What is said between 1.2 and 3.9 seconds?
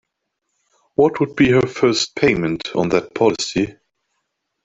be her first payment on that policy?